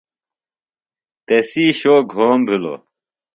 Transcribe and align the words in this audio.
تسی 1.27 1.65
شو 1.79 1.95
گھوم 2.13 2.39
بِھلوۡ۔ 2.47 2.79